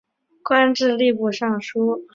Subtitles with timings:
[0.41, 2.07] 官至吏部尚书。